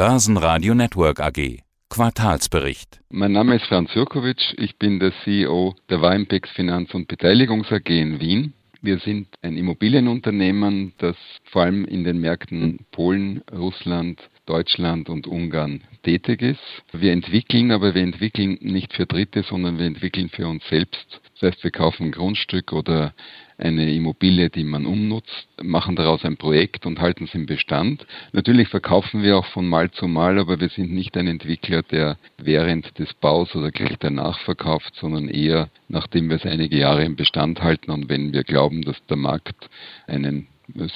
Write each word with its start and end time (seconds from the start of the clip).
Börsenradio 0.00 0.74
Network 0.74 1.20
AG. 1.20 1.58
Quartalsbericht. 1.90 3.00
Mein 3.10 3.32
Name 3.32 3.56
ist 3.56 3.66
Franz 3.66 3.92
Jurkovic. 3.92 4.54
Ich 4.56 4.78
bin 4.78 4.98
der 4.98 5.12
CEO 5.22 5.74
der 5.90 6.00
Wimpex 6.00 6.48
Finanz- 6.52 6.94
und 6.94 7.06
Beteiligungs 7.06 7.70
AG 7.70 7.90
in 7.90 8.18
Wien. 8.18 8.54
Wir 8.80 8.98
sind 9.00 9.28
ein 9.42 9.58
Immobilienunternehmen, 9.58 10.94
das 10.96 11.16
vor 11.52 11.64
allem 11.64 11.84
in 11.84 12.04
den 12.04 12.18
Märkten 12.18 12.86
Polen, 12.92 13.42
Russland, 13.52 14.18
Deutschland 14.46 15.10
und 15.10 15.26
Ungarn 15.26 15.82
tätig 16.02 16.40
ist. 16.40 16.60
Wir 16.92 17.12
entwickeln, 17.12 17.70
aber 17.70 17.94
wir 17.94 18.02
entwickeln 18.02 18.56
nicht 18.62 18.94
für 18.94 19.04
Dritte, 19.04 19.42
sondern 19.42 19.78
wir 19.78 19.84
entwickeln 19.84 20.30
für 20.30 20.48
uns 20.48 20.66
selbst. 20.70 21.20
Das 21.38 21.52
heißt, 21.52 21.62
wir 21.62 21.72
kaufen 21.72 22.10
Grundstück 22.10 22.72
oder 22.72 23.12
eine 23.60 23.92
Immobilie, 23.92 24.50
die 24.50 24.64
man 24.64 24.86
umnutzt, 24.86 25.48
machen 25.62 25.96
daraus 25.96 26.24
ein 26.24 26.36
Projekt 26.36 26.86
und 26.86 27.00
halten 27.00 27.24
es 27.24 27.34
im 27.34 27.46
Bestand. 27.46 28.06
Natürlich 28.32 28.68
verkaufen 28.68 29.22
wir 29.22 29.36
auch 29.36 29.46
von 29.46 29.68
Mal 29.68 29.90
zu 29.90 30.08
Mal, 30.08 30.38
aber 30.38 30.60
wir 30.60 30.70
sind 30.70 30.92
nicht 30.92 31.16
ein 31.16 31.26
Entwickler, 31.26 31.82
der 31.82 32.16
während 32.38 32.98
des 32.98 33.12
Baus 33.14 33.54
oder 33.54 33.70
gleich 33.70 33.96
danach 33.98 34.38
verkauft, 34.40 34.94
sondern 34.96 35.28
eher 35.28 35.68
nachdem 35.90 36.28
wir 36.28 36.36
es 36.36 36.46
einige 36.46 36.78
Jahre 36.78 37.04
im 37.04 37.16
Bestand 37.16 37.62
halten 37.62 37.90
und 37.90 38.08
wenn 38.08 38.32
wir 38.32 38.44
glauben, 38.44 38.82
dass 38.82 38.96
der 39.06 39.16
Markt 39.16 39.68
einen 40.06 40.46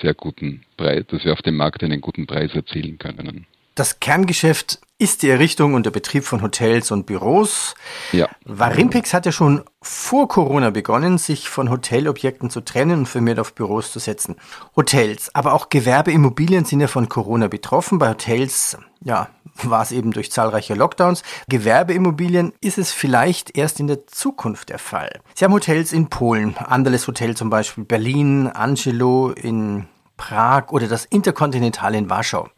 sehr 0.01 0.15
guten 0.15 0.63
Preis, 0.77 1.05
dass 1.09 1.25
wir 1.25 1.33
auf 1.33 1.43
dem 1.43 1.57
Markt 1.57 1.83
einen 1.83 2.01
guten 2.01 2.27
Preis 2.27 2.55
erzielen 2.55 2.99
können. 2.99 3.47
Das 3.75 3.99
Kerngeschäft 3.99 4.81
ist 4.99 5.23
die 5.23 5.29
Errichtung 5.29 5.75
und 5.75 5.85
der 5.85 5.91
Betrieb 5.91 6.25
von 6.25 6.41
Hotels 6.43 6.93
und 6.93 7.07
Büros. 7.07 7.75
Ja. 8.13 8.29
Varimpix 8.45 9.13
hat 9.13 9.27
ja 9.27 9.33
schon 9.33 9.65
vor 9.83 10.29
Corona 10.29 10.71
begonnen, 10.71 11.19
sich 11.19 11.49
von 11.49 11.69
Hotelobjekten 11.69 12.49
zu 12.49 12.61
trennen 12.61 13.01
und 13.01 13.07
vermehrt 13.07 13.41
auf 13.41 13.55
Büros 13.55 13.91
zu 13.91 13.99
setzen. 13.99 14.37
Hotels, 14.77 15.35
aber 15.35 15.53
auch 15.53 15.69
Gewerbeimmobilien 15.69 16.65
sind 16.65 16.81
ja 16.81 16.87
von 16.87 17.09
Corona 17.09 17.49
betroffen. 17.49 17.99
Bei 17.99 18.11
Hotels, 18.11 18.79
ja, 19.03 19.29
war 19.65 19.83
es 19.83 19.91
eben 19.91 20.13
durch 20.13 20.31
zahlreiche 20.31 20.75
Lockdowns. 20.75 21.25
Gewerbeimmobilien 21.49 22.53
ist 22.61 22.79
es 22.79 22.93
vielleicht 22.93 23.59
erst 23.59 23.81
in 23.81 23.89
der 23.89 24.07
Zukunft 24.07 24.69
der 24.69 24.79
Fall. 24.79 25.21
Sie 25.35 25.45
haben 25.45 25.53
Hotels 25.53 25.93
in 25.93 26.09
Polen, 26.09 26.57
Anderles 26.57 27.09
Hotel 27.09 27.37
zum 27.37 27.51
Beispiel, 27.51 27.85
Berlin, 27.85 28.47
Angelo 28.47 29.31
in 29.31 29.89
Prag 30.17 30.71
oder 30.71 30.89
das 30.89 31.05
Interkontinental 31.05 31.95
in 31.95 32.11
Warschau, 32.11 32.49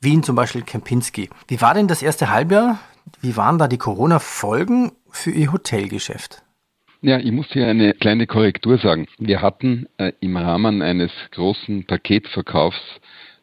Wien 0.00 0.22
zum 0.22 0.36
Beispiel 0.36 0.62
Kempinski. 0.62 1.30
Wie 1.48 1.60
war 1.60 1.74
denn 1.74 1.88
das 1.88 2.02
erste 2.02 2.30
Halbjahr? 2.30 2.78
Wie 3.20 3.36
waren 3.36 3.58
da 3.58 3.68
die 3.68 3.78
Corona-Folgen 3.78 4.92
für 5.10 5.30
Ihr 5.30 5.52
Hotelgeschäft? 5.52 6.42
Ja, 7.02 7.18
ich 7.18 7.30
muss 7.30 7.46
hier 7.50 7.66
eine 7.68 7.94
kleine 7.94 8.26
Korrektur 8.26 8.78
sagen. 8.78 9.06
Wir 9.18 9.42
hatten 9.42 9.86
äh, 9.98 10.12
im 10.20 10.36
Rahmen 10.36 10.82
eines 10.82 11.12
großen 11.32 11.86
Paketverkaufs 11.86 12.80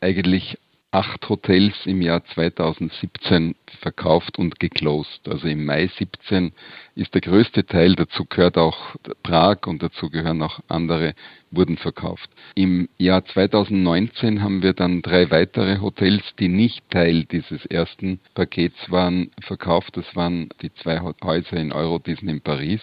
eigentlich 0.02 0.58
acht 0.94 1.28
Hotels 1.28 1.74
im 1.86 2.04
Jahr 2.04 2.24
2017 2.24 3.56
verkauft 3.82 4.38
und 4.38 4.60
geclosed. 4.60 5.28
Also 5.28 5.48
im 5.48 5.66
Mai 5.66 5.88
17 5.88 6.54
ist 6.94 7.16
der 7.16 7.22
größte 7.22 7.66
Teil, 7.66 7.96
dazu 7.96 8.26
gehört 8.26 8.60
auch 8.60 8.96
Prag 9.24 9.66
und 9.66 9.82
dazu 9.82 10.12
gehören 10.12 10.44
auch 10.44 10.60
andere, 10.68 11.16
wurden 11.50 11.78
verkauft. 11.78 12.30
Im 12.54 12.90
Jahr 13.00 13.26
2019 13.26 14.44
haben 14.44 14.62
wir 14.62 14.74
dann 14.74 15.02
drei 15.02 15.32
weitere 15.32 15.80
Hotels, 15.82 16.24
die 16.38 16.48
nicht 16.48 16.88
Teil 16.92 17.26
dieses 17.26 17.66
ersten 17.66 18.20
Pakets 18.36 18.92
waren, 18.92 19.32
verkauft. 19.42 19.98
Das 19.98 20.16
waren 20.16 20.50
die 20.62 20.72
zwei 20.76 21.02
Häuser 21.24 21.58
in 21.58 21.72
Eurodisen 21.72 22.30
in 22.30 22.42
Paris 22.42 22.82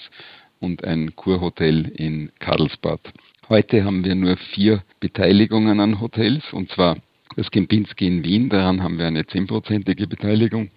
und 0.58 0.82
ein 0.82 1.14
Kurhotel 1.14 1.86
in 1.94 2.32
Karlsbad. 2.40 3.00
Heute 3.48 3.84
haben 3.84 4.04
wir 4.04 4.16
nur 4.16 4.36
vier 4.36 4.82
Beteiligungen 4.98 5.78
an 5.78 6.00
Hotels 6.00 6.52
und 6.52 6.70
zwar 6.72 6.96
das 7.36 7.50
Kempinski 7.50 8.06
in 8.06 8.24
Wien, 8.24 8.48
daran 8.48 8.82
haben 8.82 8.98
wir 8.98 9.06
eine 9.06 9.26
zehnprozentige 9.26 10.06
Beteiligung. 10.06 10.70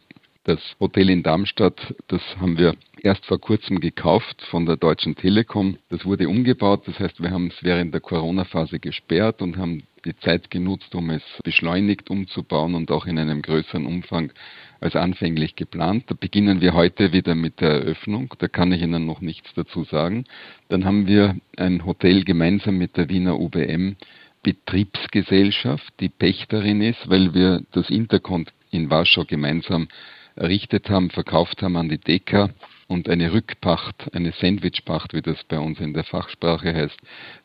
Das 0.45 0.59
Hotel 0.79 1.09
in 1.09 1.23
Darmstadt, 1.23 1.95
das 2.09 2.21
haben 2.39 2.57
wir 2.57 2.75
erst 3.01 3.25
vor 3.25 3.39
kurzem 3.39 3.79
gekauft 3.79 4.41
von 4.51 4.65
der 4.65 4.75
Deutschen 4.75 5.15
Telekom. 5.15 5.77
Das 5.89 6.05
wurde 6.05 6.27
umgebaut, 6.27 6.83
das 6.85 6.99
heißt, 6.99 7.21
wir 7.21 7.31
haben 7.31 7.47
es 7.47 7.63
während 7.63 7.93
der 7.93 8.01
Corona-Phase 8.01 8.79
gesperrt 8.79 9.41
und 9.41 9.57
haben 9.57 9.83
die 10.05 10.17
Zeit 10.17 10.51
genutzt, 10.51 10.95
um 10.95 11.09
es 11.11 11.23
beschleunigt 11.45 12.09
umzubauen 12.09 12.75
und 12.75 12.91
auch 12.91 13.05
in 13.05 13.17
einem 13.17 13.41
größeren 13.41 13.85
Umfang 13.85 14.33
als 14.81 14.97
anfänglich 14.97 15.55
geplant. 15.55 16.03
Da 16.07 16.15
beginnen 16.19 16.59
wir 16.59 16.73
heute 16.73 17.13
wieder 17.13 17.35
mit 17.35 17.61
der 17.61 17.69
Eröffnung. 17.69 18.33
Da 18.39 18.49
kann 18.49 18.73
ich 18.73 18.81
Ihnen 18.81 19.05
noch 19.05 19.21
nichts 19.21 19.53
dazu 19.55 19.85
sagen. 19.85 20.25
Dann 20.67 20.83
haben 20.83 21.07
wir 21.07 21.37
ein 21.55 21.85
Hotel 21.85 22.25
gemeinsam 22.25 22.77
mit 22.77 22.97
der 22.97 23.07
Wiener 23.07 23.39
UBM 23.39 23.95
Betriebsgesellschaft, 24.43 25.93
die 25.99 26.09
Pächterin 26.09 26.81
ist, 26.81 27.09
weil 27.09 27.33
wir 27.33 27.63
das 27.71 27.89
Intercont 27.89 28.51
in 28.71 28.89
Warschau 28.89 29.23
gemeinsam 29.25 29.87
errichtet 30.35 30.89
haben, 30.89 31.09
verkauft 31.09 31.61
haben 31.61 31.77
an 31.77 31.89
die 31.89 31.97
Deka 31.97 32.49
und 32.87 33.07
eine 33.09 33.31
Rückpacht, 33.33 34.13
eine 34.13 34.33
Sandwichpacht, 34.33 35.13
wie 35.13 35.21
das 35.21 35.43
bei 35.45 35.59
uns 35.59 35.79
in 35.79 35.93
der 35.93 36.03
Fachsprache 36.03 36.73
heißt, 36.73 36.99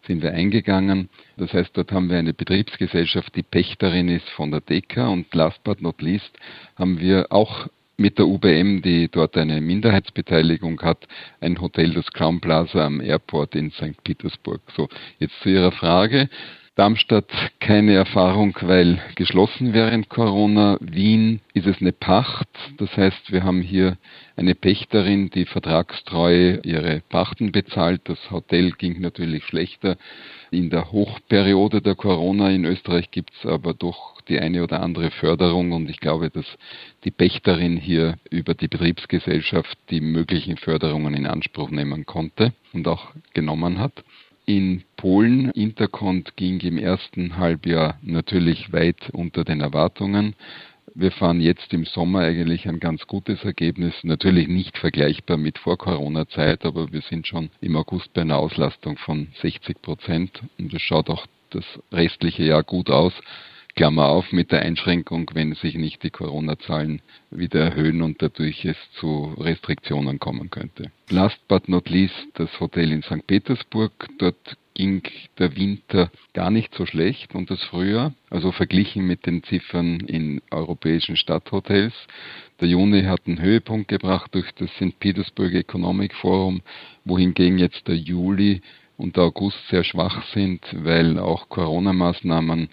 sind 0.06 0.22
wir 0.22 0.32
eingegangen. 0.32 1.08
Das 1.36 1.52
heißt, 1.52 1.70
dort 1.74 1.92
haben 1.92 2.10
wir 2.10 2.18
eine 2.18 2.34
Betriebsgesellschaft, 2.34 3.34
die 3.36 3.42
Pächterin 3.42 4.08
ist 4.08 4.28
von 4.30 4.50
der 4.50 4.60
Deka 4.60 5.08
und 5.08 5.32
last 5.34 5.62
but 5.64 5.80
not 5.80 6.02
least 6.02 6.30
haben 6.76 6.98
wir 6.98 7.26
auch 7.30 7.68
mit 7.96 8.18
der 8.18 8.26
UBM, 8.26 8.80
die 8.80 9.08
dort 9.08 9.36
eine 9.36 9.60
Minderheitsbeteiligung 9.60 10.80
hat, 10.82 11.06
ein 11.40 11.60
Hotel, 11.60 11.94
das 11.94 12.06
Crown 12.12 12.40
Plaza 12.40 12.86
am 12.86 13.00
Airport 13.00 13.56
in 13.56 13.72
St. 13.72 14.02
Petersburg. 14.04 14.60
So, 14.76 14.88
jetzt 15.18 15.34
zu 15.42 15.48
Ihrer 15.48 15.72
Frage. 15.72 16.28
Darmstadt 16.78 17.28
keine 17.58 17.94
Erfahrung, 17.94 18.56
weil 18.60 19.02
geschlossen 19.16 19.74
während 19.74 20.08
Corona. 20.08 20.78
Wien 20.80 21.40
ist 21.52 21.66
es 21.66 21.80
eine 21.80 21.90
Pacht. 21.90 22.46
Das 22.76 22.96
heißt, 22.96 23.32
wir 23.32 23.42
haben 23.42 23.62
hier 23.62 23.96
eine 24.36 24.54
Pächterin, 24.54 25.28
die 25.30 25.44
vertragstreu 25.44 26.58
ihre 26.62 27.02
Pachten 27.08 27.50
bezahlt. 27.50 28.02
Das 28.04 28.30
Hotel 28.30 28.70
ging 28.70 29.00
natürlich 29.00 29.42
schlechter. 29.46 29.96
In 30.52 30.70
der 30.70 30.92
Hochperiode 30.92 31.82
der 31.82 31.96
Corona 31.96 32.48
in 32.50 32.64
Österreich 32.64 33.10
gibt 33.10 33.32
es 33.34 33.44
aber 33.44 33.74
doch 33.74 34.20
die 34.28 34.38
eine 34.38 34.62
oder 34.62 34.80
andere 34.80 35.10
Förderung 35.10 35.72
und 35.72 35.90
ich 35.90 35.98
glaube, 35.98 36.30
dass 36.30 36.46
die 37.02 37.10
Pächterin 37.10 37.76
hier 37.76 38.18
über 38.30 38.54
die 38.54 38.68
Betriebsgesellschaft 38.68 39.76
die 39.90 40.00
möglichen 40.00 40.56
Förderungen 40.56 41.14
in 41.14 41.26
Anspruch 41.26 41.70
nehmen 41.70 42.06
konnte 42.06 42.52
und 42.72 42.86
auch 42.86 43.08
genommen 43.34 43.80
hat. 43.80 44.04
In 44.48 44.82
Polen, 44.96 45.50
Intercont 45.50 46.34
ging 46.36 46.58
im 46.60 46.78
ersten 46.78 47.36
Halbjahr 47.36 47.98
natürlich 48.00 48.72
weit 48.72 49.10
unter 49.10 49.44
den 49.44 49.60
Erwartungen. 49.60 50.34
Wir 50.94 51.10
fahren 51.10 51.42
jetzt 51.42 51.74
im 51.74 51.84
Sommer 51.84 52.20
eigentlich 52.20 52.66
ein 52.66 52.80
ganz 52.80 53.06
gutes 53.06 53.44
Ergebnis. 53.44 53.92
Natürlich 54.04 54.48
nicht 54.48 54.78
vergleichbar 54.78 55.36
mit 55.36 55.58
Vor-Corona-Zeit, 55.58 56.64
aber 56.64 56.90
wir 56.90 57.02
sind 57.02 57.26
schon 57.26 57.50
im 57.60 57.76
August 57.76 58.14
bei 58.14 58.22
einer 58.22 58.38
Auslastung 58.38 58.96
von 58.96 59.28
60 59.42 59.82
Prozent 59.82 60.40
und 60.58 60.72
es 60.72 60.80
schaut 60.80 61.10
auch 61.10 61.26
das 61.50 61.66
restliche 61.92 62.44
Jahr 62.44 62.62
gut 62.62 62.88
aus. 62.88 63.12
Klammer 63.78 64.08
auf 64.08 64.32
mit 64.32 64.50
der 64.50 64.62
Einschränkung, 64.62 65.30
wenn 65.34 65.54
sich 65.54 65.76
nicht 65.76 66.02
die 66.02 66.10
Corona-Zahlen 66.10 67.00
wieder 67.30 67.60
erhöhen 67.60 68.02
und 68.02 68.20
dadurch 68.20 68.64
es 68.64 68.76
zu 68.98 69.32
Restriktionen 69.38 70.18
kommen 70.18 70.50
könnte. 70.50 70.90
Last 71.10 71.38
but 71.46 71.68
not 71.68 71.88
least 71.88 72.26
das 72.34 72.50
Hotel 72.58 72.90
in 72.90 73.02
St. 73.04 73.24
Petersburg. 73.24 73.92
Dort 74.18 74.56
ging 74.74 75.02
der 75.38 75.54
Winter 75.54 76.10
gar 76.34 76.50
nicht 76.50 76.74
so 76.74 76.86
schlecht 76.86 77.36
und 77.36 77.52
das 77.52 77.62
Frühjahr, 77.62 78.14
also 78.30 78.50
verglichen 78.50 79.06
mit 79.06 79.26
den 79.26 79.44
Ziffern 79.44 80.00
in 80.00 80.42
europäischen 80.50 81.14
Stadthotels. 81.14 81.94
Der 82.60 82.66
Juni 82.66 83.04
hat 83.04 83.28
einen 83.28 83.40
Höhepunkt 83.40 83.86
gebracht 83.86 84.34
durch 84.34 84.50
das 84.56 84.70
St. 84.72 84.98
Petersburg 84.98 85.54
Economic 85.54 86.14
Forum, 86.14 86.62
wohingegen 87.04 87.58
jetzt 87.58 87.86
der 87.86 87.96
Juli 87.96 88.60
und 88.96 89.14
der 89.14 89.22
August 89.22 89.58
sehr 89.68 89.84
schwach 89.84 90.26
sind, 90.34 90.60
weil 90.72 91.20
auch 91.20 91.48
Corona-Maßnahmen 91.48 92.70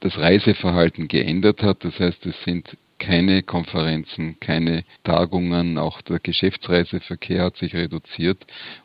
das 0.00 0.16
Reiseverhalten 0.18 1.08
geändert 1.08 1.62
hat. 1.62 1.84
Das 1.84 1.98
heißt, 1.98 2.24
es 2.26 2.34
sind 2.44 2.76
keine 2.98 3.42
Konferenzen, 3.42 4.38
keine 4.40 4.84
Tagungen, 5.04 5.78
auch 5.78 6.00
der 6.02 6.18
Geschäftsreiseverkehr 6.18 7.44
hat 7.44 7.56
sich 7.56 7.74
reduziert. 7.74 8.38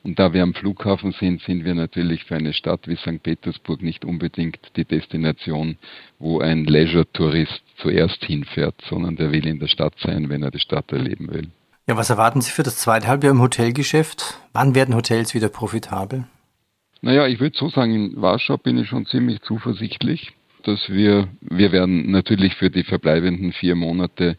Und 0.03 0.19
da 0.19 0.33
wir 0.33 0.43
am 0.43 0.53
Flughafen 0.53 1.13
sind, 1.13 1.41
sind 1.41 1.63
wir 1.63 1.75
natürlich 1.75 2.25
für 2.25 2.35
eine 2.35 2.53
Stadt 2.53 2.87
wie 2.87 2.95
St. 2.95 3.23
Petersburg 3.23 3.81
nicht 3.81 4.05
unbedingt 4.05 4.59
die 4.75 4.85
Destination, 4.85 5.77
wo 6.19 6.39
ein 6.39 6.65
Leisure-Tourist 6.65 7.63
zuerst 7.77 8.23
hinfährt, 8.25 8.75
sondern 8.89 9.15
der 9.15 9.31
will 9.31 9.47
in 9.47 9.59
der 9.59 9.67
Stadt 9.67 9.93
sein, 9.99 10.29
wenn 10.29 10.43
er 10.43 10.51
die 10.51 10.59
Stadt 10.59 10.91
erleben 10.91 11.31
will. 11.31 11.47
Ja, 11.87 11.97
was 11.97 12.09
erwarten 12.09 12.41
Sie 12.41 12.51
für 12.51 12.63
das 12.63 12.77
zweite 12.77 13.07
Halbjahr 13.07 13.31
im 13.31 13.41
Hotelgeschäft? 13.41 14.37
Wann 14.53 14.75
werden 14.75 14.95
Hotels 14.95 15.33
wieder 15.33 15.49
profitabel? 15.49 16.25
Naja, 17.01 17.27
ich 17.27 17.39
würde 17.39 17.57
so 17.57 17.69
sagen, 17.69 17.95
in 17.95 18.21
Warschau 18.21 18.57
bin 18.57 18.77
ich 18.77 18.87
schon 18.87 19.07
ziemlich 19.07 19.41
zuversichtlich 19.41 20.33
dass 20.63 20.89
wir, 20.89 21.27
wir 21.41 21.71
werden 21.71 22.11
natürlich 22.11 22.55
für 22.55 22.69
die 22.69 22.83
verbleibenden 22.83 23.53
vier 23.53 23.75
Monate 23.75 24.37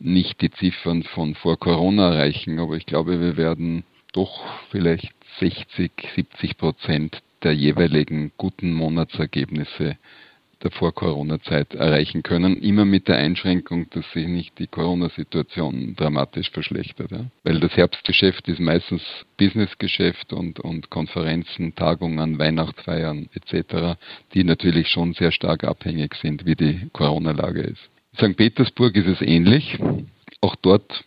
nicht 0.00 0.40
die 0.40 0.50
Ziffern 0.50 1.02
von 1.02 1.34
vor 1.34 1.58
Corona 1.58 2.12
erreichen, 2.12 2.58
aber 2.58 2.76
ich 2.76 2.86
glaube, 2.86 3.20
wir 3.20 3.36
werden 3.36 3.84
doch 4.12 4.44
vielleicht 4.70 5.12
60, 5.40 5.90
70 6.14 6.56
Prozent 6.56 7.22
der 7.42 7.52
jeweiligen 7.52 8.32
guten 8.36 8.72
Monatsergebnisse 8.72 9.96
der 10.62 10.70
Vor-Corona-Zeit 10.70 11.74
erreichen 11.74 12.22
können, 12.22 12.56
immer 12.56 12.84
mit 12.84 13.08
der 13.08 13.16
Einschränkung, 13.16 13.88
dass 13.90 14.10
sich 14.12 14.26
nicht 14.26 14.58
die 14.58 14.66
Corona-Situation 14.66 15.94
dramatisch 15.96 16.50
verschlechtert. 16.50 17.10
Ja? 17.12 17.26
Weil 17.44 17.60
das 17.60 17.76
Herbstgeschäft 17.76 18.48
ist 18.48 18.60
meistens 18.60 19.02
Businessgeschäft 19.36 20.32
und, 20.32 20.58
und 20.60 20.90
Konferenzen, 20.90 21.74
Tagungen, 21.74 22.38
Weihnachtsfeiern 22.38 23.28
etc., 23.34 23.98
die 24.34 24.44
natürlich 24.44 24.88
schon 24.88 25.14
sehr 25.14 25.30
stark 25.30 25.64
abhängig 25.64 26.14
sind, 26.16 26.44
wie 26.44 26.56
die 26.56 26.88
Corona-Lage 26.92 27.60
ist. 27.60 27.88
In 28.18 28.32
St. 28.32 28.36
Petersburg 28.36 28.96
ist 28.96 29.06
es 29.06 29.20
ähnlich. 29.20 29.78
Auch 30.40 30.56
dort 30.56 31.04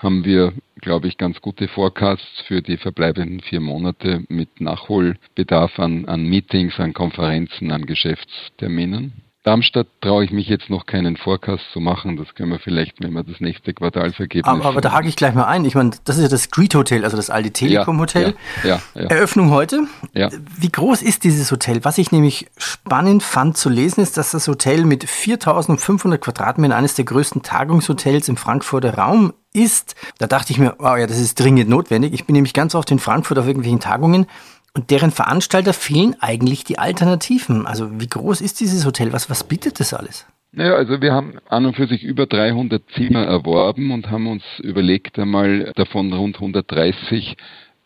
haben 0.00 0.24
wir, 0.24 0.54
glaube 0.80 1.08
ich, 1.08 1.18
ganz 1.18 1.40
gute 1.40 1.68
Forecasts 1.68 2.40
für 2.46 2.62
die 2.62 2.78
verbleibenden 2.78 3.40
vier 3.40 3.60
Monate 3.60 4.24
mit 4.28 4.60
Nachholbedarf 4.60 5.78
an, 5.78 6.06
an 6.06 6.24
Meetings, 6.24 6.80
an 6.80 6.94
Konferenzen, 6.94 7.70
an 7.70 7.84
Geschäftsterminen. 7.84 9.12
Darmstadt 9.42 9.86
traue 10.02 10.22
ich 10.22 10.32
mich 10.32 10.48
jetzt 10.48 10.68
noch 10.68 10.84
keinen 10.84 11.16
Forecast 11.16 11.64
zu 11.72 11.80
machen. 11.80 12.18
Das 12.18 12.34
können 12.34 12.50
wir 12.50 12.58
vielleicht, 12.58 13.02
wenn 13.02 13.14
wir 13.14 13.22
das 13.22 13.40
nächste 13.40 13.72
Quartal 13.72 14.12
vergeben. 14.12 14.46
Aber, 14.46 14.66
aber 14.66 14.80
da 14.82 14.92
hake 14.92 15.08
ich 15.08 15.16
gleich 15.16 15.34
mal 15.34 15.46
ein. 15.46 15.64
Ich 15.64 15.74
meine, 15.74 15.92
das 16.04 16.18
ist 16.18 16.22
ja 16.24 16.28
das 16.28 16.50
Greet 16.50 16.74
Hotel, 16.74 17.04
also 17.04 17.16
das 17.16 17.30
Aldi 17.30 17.50
Telekom 17.50 17.98
Hotel. 17.98 18.34
Ja, 18.62 18.80
ja, 18.94 19.02
ja, 19.02 19.08
Eröffnung 19.08 19.50
heute. 19.50 19.86
Ja. 20.12 20.28
Wie 20.58 20.70
groß 20.70 21.00
ist 21.00 21.24
dieses 21.24 21.50
Hotel? 21.50 21.82
Was 21.84 21.96
ich 21.96 22.12
nämlich 22.12 22.48
spannend 22.58 23.22
fand 23.22 23.56
zu 23.56 23.70
lesen, 23.70 24.02
ist, 24.02 24.18
dass 24.18 24.32
das 24.32 24.46
Hotel 24.46 24.84
mit 24.84 25.08
4500 25.08 26.20
Quadratmetern 26.20 26.76
eines 26.76 26.94
der 26.94 27.06
größten 27.06 27.40
Tagungshotels 27.42 28.28
im 28.28 28.36
Frankfurter 28.36 28.92
Raum 28.94 29.32
ist. 29.54 29.94
Da 30.18 30.26
dachte 30.26 30.52
ich 30.52 30.58
mir, 30.58 30.74
wow, 30.78 30.98
ja, 30.98 31.06
das 31.06 31.18
ist 31.18 31.40
dringend 31.40 31.70
notwendig. 31.70 32.12
Ich 32.12 32.26
bin 32.26 32.34
nämlich 32.34 32.52
ganz 32.52 32.74
oft 32.74 32.90
in 32.90 32.98
Frankfurt 32.98 33.38
auf 33.38 33.46
irgendwelchen 33.46 33.80
Tagungen 33.80 34.26
und 34.74 34.90
deren 34.90 35.10
Veranstalter 35.10 35.72
fehlen 35.72 36.16
eigentlich 36.20 36.64
die 36.64 36.78
Alternativen. 36.78 37.66
Also 37.66 38.00
wie 38.00 38.08
groß 38.08 38.40
ist 38.40 38.60
dieses 38.60 38.86
Hotel? 38.86 39.12
Was, 39.12 39.28
was 39.28 39.44
bietet 39.44 39.80
das 39.80 39.92
alles? 39.94 40.26
Naja, 40.52 40.74
also 40.74 41.00
wir 41.00 41.12
haben 41.12 41.34
an 41.48 41.66
und 41.66 41.76
für 41.76 41.86
sich 41.86 42.02
über 42.02 42.26
300 42.26 42.82
Zimmer 42.96 43.24
erworben 43.24 43.92
und 43.92 44.10
haben 44.10 44.26
uns 44.26 44.42
überlegt, 44.58 45.18
einmal 45.18 45.72
davon 45.76 46.12
rund 46.12 46.36
130 46.36 47.36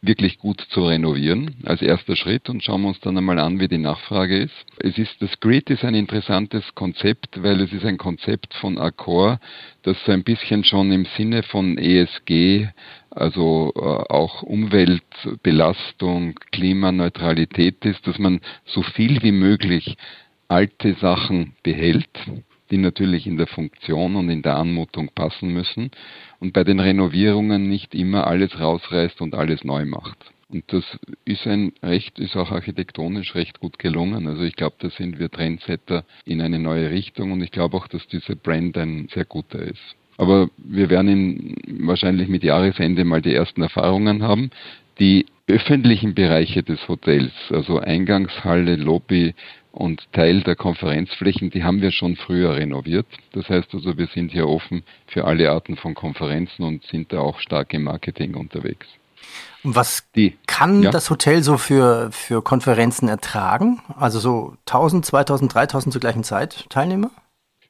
wirklich 0.06 0.38
gut 0.38 0.60
zu 0.70 0.86
renovieren 0.86 1.56
als 1.64 1.82
erster 1.82 2.16
Schritt 2.16 2.48
und 2.48 2.62
schauen 2.62 2.82
wir 2.82 2.88
uns 2.88 3.00
dann 3.00 3.16
einmal 3.16 3.38
an, 3.38 3.60
wie 3.60 3.68
die 3.68 3.78
Nachfrage 3.78 4.38
ist. 4.38 4.54
Es 4.78 4.98
ist 4.98 5.20
das 5.20 5.40
Grid 5.40 5.70
ist 5.70 5.84
ein 5.84 5.94
interessantes 5.94 6.74
Konzept, 6.74 7.42
weil 7.42 7.60
es 7.60 7.72
ist 7.72 7.84
ein 7.84 7.98
Konzept 7.98 8.54
von 8.54 8.78
Accor, 8.78 9.40
das 9.82 9.96
so 10.04 10.12
ein 10.12 10.24
bisschen 10.24 10.64
schon 10.64 10.92
im 10.92 11.06
Sinne 11.16 11.42
von 11.42 11.78
ESG, 11.78 12.68
also 13.14 13.72
äh, 13.76 13.80
auch 13.80 14.42
Umweltbelastung, 14.42 16.38
Klimaneutralität 16.52 17.84
ist, 17.84 18.06
dass 18.06 18.18
man 18.18 18.40
so 18.64 18.82
viel 18.82 19.22
wie 19.22 19.32
möglich 19.32 19.96
alte 20.48 20.94
Sachen 20.94 21.54
behält 21.62 22.08
die 22.70 22.78
natürlich 22.78 23.26
in 23.26 23.36
der 23.36 23.46
Funktion 23.46 24.16
und 24.16 24.28
in 24.30 24.42
der 24.42 24.56
Anmutung 24.56 25.10
passen 25.14 25.52
müssen 25.52 25.90
und 26.40 26.52
bei 26.52 26.64
den 26.64 26.80
Renovierungen 26.80 27.68
nicht 27.68 27.94
immer 27.94 28.26
alles 28.26 28.58
rausreißt 28.58 29.20
und 29.20 29.34
alles 29.34 29.64
neu 29.64 29.84
macht. 29.84 30.18
Und 30.48 30.64
das 30.72 30.84
ist 31.24 31.46
ein 31.46 31.72
recht, 31.82 32.18
ist 32.18 32.36
auch 32.36 32.50
architektonisch 32.50 33.34
recht 33.34 33.60
gut 33.60 33.78
gelungen. 33.78 34.28
Also 34.28 34.42
ich 34.42 34.56
glaube, 34.56 34.76
da 34.78 34.90
sind 34.90 35.18
wir 35.18 35.30
Trendsetter 35.30 36.04
in 36.24 36.40
eine 36.40 36.58
neue 36.58 36.90
Richtung 36.90 37.32
und 37.32 37.42
ich 37.42 37.50
glaube 37.50 37.76
auch, 37.76 37.88
dass 37.88 38.06
dieser 38.08 38.34
Brand 38.34 38.76
ein 38.76 39.08
sehr 39.12 39.24
guter 39.24 39.60
ist. 39.60 39.96
Aber 40.16 40.48
wir 40.56 40.90
werden 40.90 41.08
in, 41.08 41.86
wahrscheinlich 41.86 42.28
mit 42.28 42.44
Jahresende 42.44 43.04
mal 43.04 43.22
die 43.22 43.34
ersten 43.34 43.62
Erfahrungen 43.62 44.22
haben. 44.22 44.50
Die 44.98 45.26
öffentlichen 45.46 46.14
Bereiche 46.14 46.62
des 46.62 46.86
Hotels, 46.88 47.32
also 47.50 47.78
Eingangshalle, 47.78 48.76
Lobby, 48.76 49.34
und 49.74 50.06
Teil 50.12 50.42
der 50.42 50.56
Konferenzflächen, 50.56 51.50
die 51.50 51.64
haben 51.64 51.82
wir 51.82 51.90
schon 51.90 52.16
früher 52.16 52.54
renoviert. 52.56 53.06
Das 53.32 53.48
heißt 53.48 53.74
also, 53.74 53.98
wir 53.98 54.06
sind 54.06 54.30
hier 54.30 54.48
offen 54.48 54.84
für 55.08 55.24
alle 55.24 55.50
Arten 55.50 55.76
von 55.76 55.94
Konferenzen 55.94 56.62
und 56.62 56.84
sind 56.84 57.12
da 57.12 57.18
auch 57.18 57.40
stark 57.40 57.74
im 57.74 57.84
Marketing 57.84 58.34
unterwegs. 58.34 58.86
Und 59.64 59.74
was 59.74 60.08
die, 60.14 60.36
kann 60.46 60.82
ja? 60.82 60.90
das 60.90 61.10
Hotel 61.10 61.42
so 61.42 61.56
für, 61.58 62.10
für 62.12 62.42
Konferenzen 62.42 63.08
ertragen? 63.08 63.80
Also 63.96 64.20
so 64.20 64.54
1000, 64.66 65.06
2000, 65.06 65.54
3000 65.54 65.92
zur 65.92 66.00
gleichen 66.00 66.22
Zeit 66.22 66.66
Teilnehmer? 66.68 67.10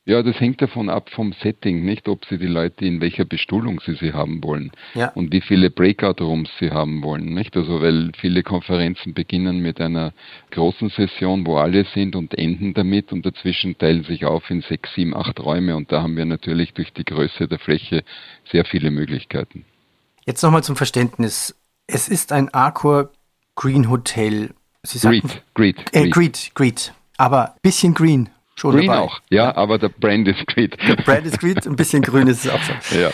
Ja, 0.06 0.22
das 0.22 0.38
hängt 0.38 0.60
davon 0.60 0.90
ab 0.90 1.08
vom 1.08 1.32
Setting, 1.32 1.82
nicht, 1.82 2.08
ob 2.08 2.26
Sie 2.26 2.36
die 2.36 2.46
Leute 2.46 2.84
in 2.84 3.00
welcher 3.00 3.24
Bestuhlung 3.24 3.80
Sie 3.80 3.94
sie 3.94 4.12
haben 4.12 4.44
wollen 4.44 4.70
ja. 4.92 5.08
und 5.08 5.32
wie 5.32 5.40
viele 5.40 5.70
Breakout-Rooms 5.70 6.50
Sie 6.60 6.70
haben 6.70 7.02
wollen, 7.02 7.32
nicht? 7.32 7.56
Also, 7.56 7.80
weil 7.80 8.12
viele 8.20 8.42
Konferenzen 8.42 9.14
beginnen 9.14 9.60
mit 9.60 9.80
einer 9.80 10.12
großen 10.50 10.90
Session, 10.90 11.46
wo 11.46 11.56
alle 11.56 11.86
sind 11.94 12.16
und 12.16 12.36
enden 12.36 12.74
damit 12.74 13.12
und 13.12 13.24
dazwischen 13.24 13.78
teilen 13.78 14.04
sich 14.04 14.26
auf 14.26 14.50
in 14.50 14.60
sechs, 14.60 14.92
sieben, 14.94 15.16
acht 15.16 15.40
Räume 15.40 15.74
und 15.74 15.90
da 15.90 16.02
haben 16.02 16.18
wir 16.18 16.26
natürlich 16.26 16.74
durch 16.74 16.92
die 16.92 17.04
Größe 17.04 17.48
der 17.48 17.58
Fläche 17.58 18.04
sehr 18.52 18.66
viele 18.66 18.90
Möglichkeiten. 18.90 19.64
Jetzt 20.26 20.42
nochmal 20.42 20.62
zum 20.62 20.76
Verständnis. 20.76 21.56
Es 21.86 22.10
ist 22.10 22.30
ein 22.30 22.52
Arcor 22.52 23.10
Green 23.54 23.88
Hotel. 23.88 24.50
Sie 24.82 24.98
sagten, 24.98 25.28
Greed, 25.54 25.76
Greed, 25.76 25.92
Greed. 25.92 26.06
Äh, 26.06 26.10
Greed, 26.10 26.50
Greed. 26.54 26.92
Aber 27.16 27.54
bisschen 27.62 27.94
green. 27.94 28.28
Schon 28.56 28.76
Green 28.76 28.86
dabei. 28.86 29.00
auch, 29.00 29.20
ja, 29.30 29.44
ja, 29.44 29.56
aber 29.56 29.78
der 29.78 29.88
Brand 29.88 30.28
ist 30.28 30.46
Creed. 30.46 30.76
Der 30.88 30.96
Brand 30.96 31.26
ist 31.26 31.40
Creed, 31.40 31.66
ein 31.66 31.76
bisschen 31.76 32.02
grün 32.02 32.28
ist 32.28 32.44
es 32.44 32.50
auch 32.50 32.62
so. 32.62 32.98
Ja. 32.98 33.10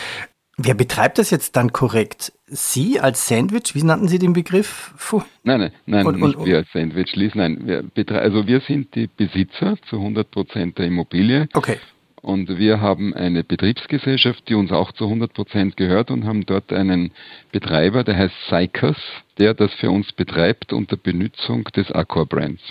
Wer 0.62 0.74
betreibt 0.74 1.16
das 1.18 1.30
jetzt 1.30 1.56
dann 1.56 1.72
korrekt? 1.72 2.32
Sie 2.46 3.00
als 3.00 3.26
Sandwich, 3.26 3.74
wie 3.74 3.82
nannten 3.82 4.08
Sie 4.08 4.18
den 4.18 4.34
Begriff? 4.34 4.92
Puh. 4.98 5.22
Nein, 5.42 5.60
nein, 5.60 5.72
nein, 5.86 6.06
und, 6.06 6.20
nicht 6.20 6.36
und, 6.36 6.44
wir 6.44 6.58
als 6.58 6.68
Sandwich 6.72 7.16
Lease, 7.16 7.38
nein, 7.38 7.90
wir 7.94 8.20
also 8.20 8.46
wir 8.46 8.60
sind 8.60 8.94
die 8.94 9.06
Besitzer 9.06 9.78
zu 9.88 9.96
100 9.96 10.30
Prozent 10.30 10.76
der 10.76 10.86
Immobilie. 10.86 11.48
Okay. 11.54 11.78
Und 12.20 12.58
wir 12.58 12.82
haben 12.82 13.14
eine 13.14 13.42
Betriebsgesellschaft, 13.42 14.46
die 14.48 14.54
uns 14.54 14.70
auch 14.72 14.92
zu 14.92 15.04
100 15.04 15.32
Prozent 15.32 15.78
gehört 15.78 16.10
und 16.10 16.26
haben 16.26 16.44
dort 16.44 16.70
einen 16.70 17.12
Betreiber, 17.52 18.04
der 18.04 18.18
heißt 18.18 18.34
Cycus, 18.48 18.98
der 19.38 19.54
das 19.54 19.72
für 19.74 19.90
uns 19.90 20.12
betreibt 20.12 20.74
unter 20.74 20.98
Benutzung 20.98 21.64
des 21.64 21.90
Accor 21.90 22.26
Brands 22.26 22.62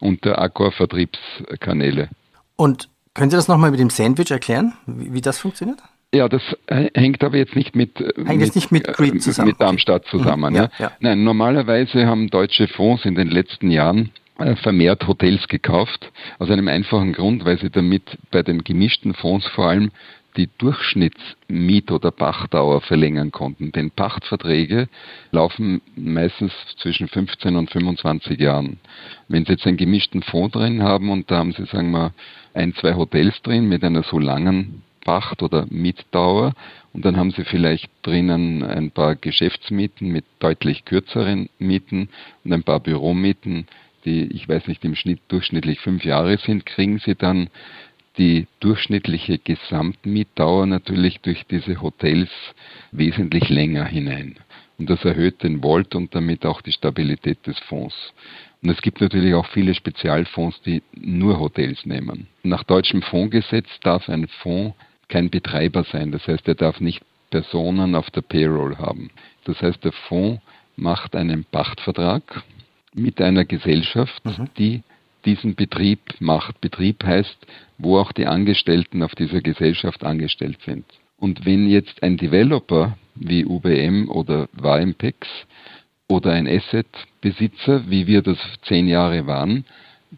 und 0.00 0.24
der 0.24 0.40
Accor 0.40 0.72
Vertriebskanäle. 0.72 2.08
Und 2.56 2.88
können 3.14 3.30
Sie 3.30 3.36
das 3.36 3.48
nochmal 3.48 3.70
mit 3.70 3.80
dem 3.80 3.90
Sandwich 3.90 4.30
erklären, 4.30 4.74
wie, 4.86 5.12
wie, 5.12 5.20
das 5.20 5.38
funktioniert? 5.38 5.78
Ja, 6.14 6.28
das 6.28 6.42
hängt 6.68 7.22
aber 7.22 7.36
jetzt 7.36 7.54
nicht 7.54 7.76
mit, 7.76 7.98
hängt 7.98 8.40
mit, 8.40 8.54
nicht 8.54 8.72
mit, 8.72 8.86
Greed 8.94 9.16
äh, 9.16 9.18
zusammen. 9.18 9.48
mit 9.48 9.60
Darmstadt 9.60 10.02
okay. 10.06 10.18
zusammen. 10.18 10.52
Mhm, 10.52 10.56
ja, 10.56 10.70
ja. 10.78 10.92
Nein, 11.00 11.24
normalerweise 11.24 12.06
haben 12.06 12.28
deutsche 12.30 12.68
Fonds 12.68 13.04
in 13.04 13.14
den 13.14 13.28
letzten 13.28 13.70
Jahren 13.70 14.10
äh, 14.38 14.54
vermehrt 14.56 15.06
Hotels 15.06 15.48
gekauft, 15.48 16.12
aus 16.38 16.48
einem 16.48 16.68
einfachen 16.68 17.12
Grund, 17.12 17.44
weil 17.44 17.58
sie 17.58 17.70
damit 17.70 18.04
bei 18.30 18.42
den 18.42 18.62
gemischten 18.62 19.14
Fonds 19.14 19.46
vor 19.48 19.66
allem 19.66 19.90
die 20.36 20.48
Durchschnittsmiet- 20.58 21.90
oder 21.90 22.10
Pachtdauer 22.10 22.80
verlängern 22.80 23.32
konnten. 23.32 23.72
Denn 23.72 23.90
Pachtverträge 23.90 24.88
laufen 25.30 25.80
meistens 25.96 26.52
zwischen 26.80 27.08
15 27.08 27.56
und 27.56 27.70
25 27.70 28.38
Jahren. 28.38 28.78
Wenn 29.28 29.44
Sie 29.44 29.52
jetzt 29.52 29.66
einen 29.66 29.76
gemischten 29.76 30.22
Fonds 30.22 30.52
drin 30.52 30.82
haben 30.82 31.10
und 31.10 31.30
da 31.30 31.38
haben 31.38 31.52
Sie, 31.52 31.64
sagen 31.66 31.90
wir, 31.90 32.12
ein, 32.54 32.74
zwei 32.74 32.94
Hotels 32.94 33.40
drin 33.42 33.68
mit 33.68 33.82
einer 33.82 34.02
so 34.02 34.18
langen 34.18 34.82
Pacht- 35.04 35.42
oder 35.42 35.66
Mietdauer 35.70 36.52
und 36.92 37.04
dann 37.04 37.16
haben 37.16 37.30
Sie 37.30 37.44
vielleicht 37.44 37.90
drinnen 38.02 38.62
ein 38.62 38.90
paar 38.90 39.16
Geschäftsmieten 39.16 40.08
mit 40.10 40.24
deutlich 40.38 40.84
kürzeren 40.84 41.48
Mieten 41.58 42.10
und 42.44 42.52
ein 42.52 42.62
paar 42.62 42.80
Büromieten, 42.80 43.66
die, 44.04 44.24
ich 44.32 44.48
weiß 44.48 44.66
nicht, 44.68 44.84
im 44.84 44.94
Schnitt 44.94 45.20
durchschnittlich 45.28 45.80
fünf 45.80 46.04
Jahre 46.04 46.38
sind, 46.38 46.66
kriegen 46.66 46.98
Sie 46.98 47.14
dann 47.14 47.48
die 48.18 48.46
durchschnittliche 48.60 49.38
Gesamtmietdauer 49.38 50.66
natürlich 50.66 51.20
durch 51.20 51.44
diese 51.46 51.80
Hotels 51.80 52.30
wesentlich 52.90 53.48
länger 53.48 53.84
hinein. 53.84 54.36
Und 54.78 54.90
das 54.90 55.04
erhöht 55.04 55.42
den 55.42 55.62
Volt 55.62 55.94
und 55.94 56.14
damit 56.14 56.44
auch 56.44 56.60
die 56.60 56.72
Stabilität 56.72 57.46
des 57.46 57.58
Fonds. 57.60 57.94
Und 58.62 58.70
es 58.70 58.82
gibt 58.82 59.00
natürlich 59.00 59.34
auch 59.34 59.46
viele 59.46 59.74
Spezialfonds, 59.74 60.60
die 60.62 60.82
nur 60.94 61.38
Hotels 61.38 61.84
nehmen. 61.86 62.26
Nach 62.42 62.64
deutschem 62.64 63.02
Fondsgesetz 63.02 63.68
darf 63.82 64.08
ein 64.08 64.26
Fonds 64.42 64.76
kein 65.08 65.30
Betreiber 65.30 65.84
sein. 65.84 66.12
Das 66.12 66.26
heißt, 66.26 66.46
er 66.48 66.54
darf 66.54 66.80
nicht 66.80 67.02
Personen 67.30 67.94
auf 67.94 68.10
der 68.10 68.22
Payroll 68.22 68.76
haben. 68.78 69.10
Das 69.44 69.60
heißt, 69.62 69.84
der 69.84 69.92
Fonds 69.92 70.42
macht 70.76 71.16
einen 71.16 71.44
Pachtvertrag 71.44 72.42
mit 72.94 73.20
einer 73.20 73.44
Gesellschaft, 73.44 74.24
mhm. 74.24 74.48
die 74.56 74.82
diesen 75.28 75.54
Betrieb 75.54 76.00
macht. 76.20 76.60
Betrieb 76.62 77.04
heißt, 77.04 77.38
wo 77.76 77.98
auch 77.98 78.12
die 78.12 78.26
Angestellten 78.26 79.02
auf 79.02 79.14
dieser 79.14 79.42
Gesellschaft 79.42 80.02
angestellt 80.02 80.58
sind. 80.64 80.86
Und 81.18 81.44
wenn 81.44 81.68
jetzt 81.68 82.02
ein 82.02 82.16
Developer 82.16 82.96
wie 83.14 83.44
UBM 83.44 84.08
oder 84.08 84.48
Warimpex 84.52 85.28
oder 86.08 86.32
ein 86.32 86.46
Asset-Besitzer, 86.46 87.90
wie 87.90 88.06
wir 88.06 88.22
das 88.22 88.38
zehn 88.62 88.88
Jahre 88.88 89.26
waren, 89.26 89.66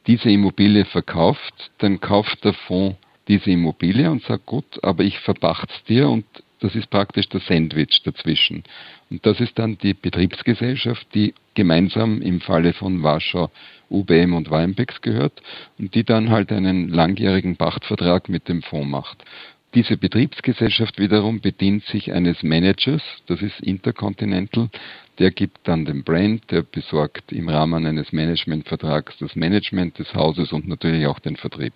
diese 0.07 0.31
Immobilie 0.31 0.85
verkauft, 0.85 1.73
dann 1.79 2.01
kauft 2.01 2.45
der 2.45 2.53
Fonds 2.53 2.97
diese 3.27 3.51
Immobilie 3.51 4.09
und 4.09 4.23
sagt, 4.23 4.47
gut, 4.47 4.83
aber 4.85 5.03
ich 5.03 5.19
verpacht's 5.21 5.83
dir 5.85 6.09
und 6.09 6.25
Das 6.61 6.75
ist 6.75 6.91
praktisch 6.91 7.29
das 7.29 7.47
Sandwich 7.47 8.03
dazwischen. 8.05 8.65
Und 9.11 9.25
das 9.25 9.41
ist 9.41 9.59
dann 9.59 9.79
die 9.79 9.95
Betriebsgesellschaft, 9.95 11.07
die 11.15 11.35
gemeinsam 11.55 12.23
im 12.23 12.41
Falle 12.41 12.73
von 12.73 13.03
Warschau 13.03 13.51
UBM 13.91 14.35
und 14.35 14.51
Weinbecks 14.51 15.01
gehört 15.01 15.43
und 15.79 15.95
die 15.95 16.05
dann 16.05 16.31
halt 16.31 16.53
einen 16.53 16.89
langjährigen 16.89 17.57
Pachtvertrag 17.57 18.29
mit 18.29 18.49
dem 18.49 18.63
Fonds 18.63 18.89
macht. 18.89 19.25
Diese 19.75 19.97
Betriebsgesellschaft 19.97 20.99
wiederum 20.99 21.41
bedient 21.41 21.85
sich 21.85 22.13
eines 22.13 22.43
Managers, 22.43 23.03
das 23.27 23.41
ist 23.41 23.61
Intercontinental, 23.61 24.69
der 25.21 25.31
gibt 25.31 25.59
dann 25.65 25.85
den 25.85 26.03
Brand, 26.03 26.51
der 26.51 26.63
besorgt 26.63 27.31
im 27.31 27.49
Rahmen 27.49 27.87
eines 27.87 28.13
Managementvertrags 28.13 29.17
das 29.19 29.37
Management 29.37 29.99
des 29.99 30.13
Hauses 30.13 30.53
und 30.53 30.67
natürlich 30.67 31.07
auch 31.07 31.21
den 31.21 31.37
Vertrieb. 31.37 31.73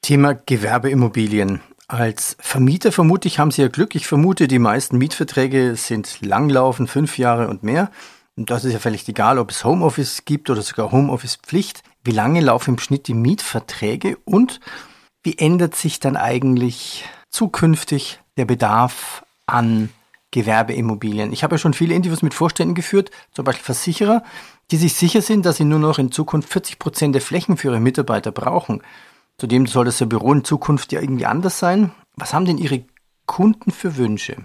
Thema 0.00 0.34
Gewerbeimmobilien. 0.34 1.60
Als 1.88 2.36
Vermieter 2.40 2.90
vermute 2.90 3.28
ich, 3.28 3.38
haben 3.38 3.52
Sie 3.52 3.62
ja 3.62 3.68
Glück. 3.68 3.94
Ich 3.94 4.08
vermute, 4.08 4.48
die 4.48 4.58
meisten 4.58 4.98
Mietverträge 4.98 5.76
sind 5.76 6.18
langlaufend, 6.20 6.90
fünf 6.90 7.16
Jahre 7.16 7.46
und 7.46 7.62
mehr. 7.62 7.92
Und 8.36 8.50
das 8.50 8.64
ist 8.64 8.72
ja 8.72 8.80
völlig 8.80 9.08
egal, 9.08 9.38
ob 9.38 9.52
es 9.52 9.64
Homeoffice 9.64 10.24
gibt 10.24 10.50
oder 10.50 10.62
sogar 10.62 10.90
Homeoffice-Pflicht. 10.90 11.82
Wie 12.02 12.10
lange 12.10 12.40
laufen 12.40 12.74
im 12.74 12.78
Schnitt 12.80 13.06
die 13.06 13.14
Mietverträge 13.14 14.18
und 14.24 14.60
wie 15.22 15.38
ändert 15.38 15.76
sich 15.76 16.00
dann 16.00 16.16
eigentlich 16.16 17.04
zukünftig 17.30 18.20
der 18.36 18.46
Bedarf 18.46 19.24
an 19.46 19.90
Gewerbeimmobilien? 20.32 21.32
Ich 21.32 21.44
habe 21.44 21.54
ja 21.54 21.58
schon 21.58 21.72
viele 21.72 21.94
Interviews 21.94 22.22
mit 22.22 22.34
Vorständen 22.34 22.74
geführt, 22.74 23.10
zum 23.32 23.44
Beispiel 23.44 23.64
Versicherer, 23.64 24.24
die 24.72 24.76
sich 24.76 24.94
sicher 24.94 25.22
sind, 25.22 25.46
dass 25.46 25.56
sie 25.56 25.64
nur 25.64 25.78
noch 25.78 26.00
in 26.00 26.10
Zukunft 26.10 26.48
40 26.50 26.80
Prozent 26.80 27.14
der 27.14 27.22
Flächen 27.22 27.56
für 27.56 27.68
ihre 27.68 27.80
Mitarbeiter 27.80 28.32
brauchen. 28.32 28.82
Zudem 29.38 29.66
soll 29.66 29.84
das 29.84 30.06
Büro 30.08 30.32
in 30.32 30.44
Zukunft 30.44 30.92
ja 30.92 31.00
irgendwie 31.02 31.26
anders 31.26 31.58
sein. 31.58 31.92
Was 32.16 32.32
haben 32.32 32.46
denn 32.46 32.56
Ihre 32.56 32.84
Kunden 33.26 33.70
für 33.70 33.98
Wünsche? 33.98 34.36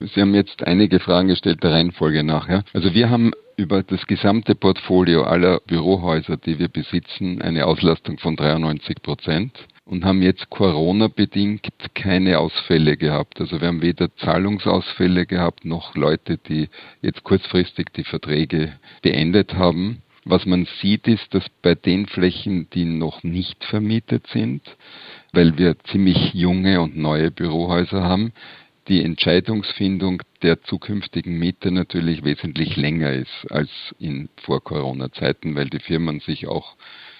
Sie 0.00 0.20
haben 0.20 0.34
jetzt 0.34 0.62
einige 0.62 1.00
Fragen 1.00 1.28
gestellt 1.28 1.62
der 1.62 1.72
Reihenfolge 1.72 2.22
nach. 2.22 2.46
Ja? 2.46 2.62
Also 2.74 2.92
wir 2.92 3.08
haben 3.08 3.32
über 3.56 3.82
das 3.82 4.06
gesamte 4.06 4.54
Portfolio 4.54 5.24
aller 5.24 5.60
Bürohäuser, 5.66 6.36
die 6.36 6.58
wir 6.58 6.68
besitzen, 6.68 7.40
eine 7.40 7.66
Auslastung 7.66 8.18
von 8.18 8.36
93 8.36 9.02
Prozent 9.02 9.66
und 9.86 10.04
haben 10.04 10.20
jetzt 10.20 10.50
Corona-bedingt 10.50 11.66
keine 11.94 12.38
Ausfälle 12.38 12.98
gehabt. 12.98 13.40
Also 13.40 13.62
wir 13.62 13.68
haben 13.68 13.80
weder 13.80 14.14
Zahlungsausfälle 14.16 15.24
gehabt, 15.24 15.64
noch 15.64 15.96
Leute, 15.96 16.36
die 16.36 16.68
jetzt 17.00 17.24
kurzfristig 17.24 17.94
die 17.96 18.04
Verträge 18.04 18.74
beendet 19.00 19.54
haben. 19.54 20.02
Was 20.30 20.44
man 20.44 20.68
sieht, 20.82 21.08
ist, 21.08 21.32
dass 21.32 21.48
bei 21.62 21.74
den 21.74 22.06
Flächen, 22.06 22.68
die 22.74 22.84
noch 22.84 23.22
nicht 23.22 23.64
vermietet 23.64 24.26
sind, 24.26 24.60
weil 25.32 25.56
wir 25.56 25.78
ziemlich 25.90 26.34
junge 26.34 26.82
und 26.82 26.98
neue 26.98 27.30
Bürohäuser 27.30 28.02
haben, 28.02 28.34
die 28.88 29.02
Entscheidungsfindung 29.02 30.22
der 30.42 30.62
zukünftigen 30.64 31.38
Mieter 31.38 31.70
natürlich 31.70 32.24
wesentlich 32.24 32.76
länger 32.76 33.10
ist 33.10 33.50
als 33.50 33.70
in 33.98 34.28
Vor-Corona-Zeiten, 34.42 35.54
weil 35.54 35.70
die 35.70 35.80
Firmen 35.80 36.20
sich 36.20 36.46
auch 36.46 36.76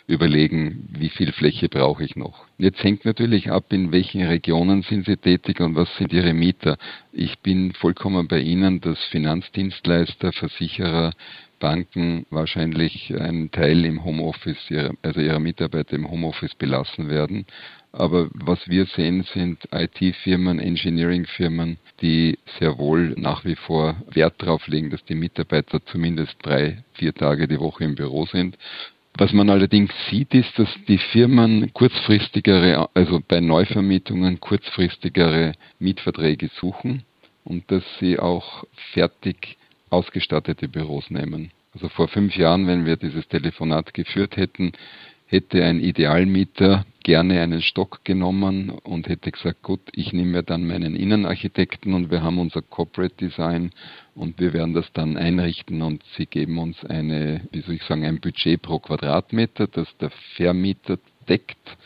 überlegen, 0.09 0.89
wie 0.99 1.11
viel 1.11 1.33
Fläche 1.33 1.69
brauche 1.69 2.03
ich 2.03 2.17
noch. 2.17 2.47
Jetzt 2.57 2.83
hängt 2.83 3.05
natürlich 3.05 3.51
ab, 3.51 3.73
in 3.73 3.93
welchen 3.93 4.23
Regionen 4.23 4.83
sind 4.83 5.05
Sie 5.05 5.19
tätig 5.19 5.61
und 5.61 5.77
was 5.77 5.95
sind 5.97 6.13
Ihre 6.13 6.33
Mieter. 6.33 6.79
Ich 7.13 7.39
bin 7.41 7.73
vollkommen 7.75 8.27
bei 8.27 8.41
Ihnen, 8.41 8.81
dass 8.81 8.99
Finanzdienstleister, 9.11 10.33
Versicherer, 10.33 11.13
Banken 11.59 12.25
wahrscheinlich 12.31 13.15
einen 13.19 13.51
Teil 13.51 13.85
im 13.85 14.05
Homeoffice, 14.05 14.73
also 15.03 15.21
ihrer 15.21 15.41
Mitarbeiter 15.41 15.95
im 15.97 16.11
Homeoffice 16.11 16.55
belassen 16.55 17.09
werden. 17.09 17.47
Aber 17.93 18.29
was 18.33 18.69
wir 18.69 18.87
sehen, 18.87 19.25
sind 19.35 19.69
IT-Firmen, 19.73 20.61
Engineering-Firmen, 20.61 21.79
die 22.01 22.39
sehr 22.59 22.79
wohl 22.79 23.15
nach 23.17 23.45
wie 23.45 23.57
vor 23.57 23.97
Wert 24.11 24.35
darauf 24.39 24.67
legen, 24.69 24.91
dass 24.91 25.05
die 25.05 25.15
Mitarbeiter 25.15 25.85
zumindest 25.87 26.37
drei, 26.43 26.85
vier 26.95 27.15
Tage 27.15 27.49
die 27.49 27.59
Woche 27.59 27.85
im 27.85 27.95
Büro 27.95 28.27
sind. 28.27 28.57
Was 29.19 29.33
man 29.33 29.51
allerdings 29.51 29.91
sieht, 30.09 30.33
ist, 30.33 30.57
dass 30.61 30.69
die 30.87 30.99
Firmen 30.99 31.73
kurzfristigere, 31.73 32.89
also 32.95 33.21
bei 33.27 33.41
Neuvermietungen 33.41 34.39
kurzfristigere 34.39 35.55
Mietverträge 35.81 36.49
suchen 36.61 37.03
und 37.43 37.69
dass 37.69 37.83
sie 37.99 38.21
auch 38.21 38.65
fertig 38.93 39.57
ausgestattete 39.91 40.69
Büros 40.69 41.11
nehmen. 41.11 41.51
Also 41.75 41.89
vor 41.89 42.07
fünf 42.07 42.37
Jahren, 42.37 42.69
wenn 42.69 42.87
wir 42.87 42.97
dieses 42.97 43.27
Telefonat 43.27 43.93
geführt 43.93 44.37
hätten, 44.37 44.71
hätte 45.27 45.65
ein 45.65 45.81
Idealmieter 45.81 46.87
gerne 47.09 47.41
einen 47.41 47.63
Stock 47.63 48.05
genommen 48.05 48.69
und 48.69 49.09
hätte 49.09 49.31
gesagt, 49.31 49.63
gut, 49.63 49.81
ich 49.93 50.13
nehme 50.13 50.31
mir 50.33 50.43
dann 50.43 50.67
meinen 50.67 50.95
Innenarchitekten 50.95 51.95
und 51.95 52.11
wir 52.11 52.23
haben 52.23 52.39
unser 52.39 52.61
Corporate 52.61 53.15
Design 53.17 53.71
und 54.15 54.39
wir 54.39 54.53
werden 54.53 54.75
das 54.75 54.93
dann 54.93 55.17
einrichten 55.17 55.81
und 55.81 56.03
sie 56.19 56.27
geben 56.27 56.59
uns 56.59 56.85
eine, 56.85 57.49
wie 57.51 57.63
soll 57.63 57.77
ich 57.77 57.83
sagen, 57.85 58.05
ein 58.05 58.21
Budget 58.21 58.61
pro 58.61 58.79
Quadratmeter, 58.79 59.69
das 59.69 59.89
der 59.97 60.11
Vermieter 60.37 60.99
deckt 61.27 61.79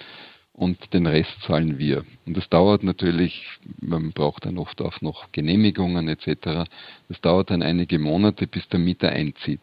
und 0.55 0.93
den 0.93 1.07
Rest 1.07 1.41
zahlen 1.47 1.79
wir. 1.79 2.05
Und 2.27 2.37
das 2.37 2.49
dauert 2.49 2.83
natürlich, 2.83 3.45
man 3.81 4.11
braucht 4.11 4.45
dann 4.45 4.59
oft 4.59 4.81
auch 4.83 5.01
noch 5.03 5.31
Genehmigungen 5.31 6.09
etc. 6.09 6.69
Das 7.09 7.21
dauert 7.21 7.51
dann 7.51 7.63
einige 7.63 8.01
Monate, 8.01 8.49
bis 8.49 8.69
der 8.71 8.81
Mieter 8.81 9.11
einzieht. 9.11 9.61